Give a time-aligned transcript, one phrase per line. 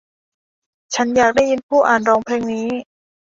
[0.95, 2.67] ฉันอยากได้ยินผู้อ่านร้องเพลงนี้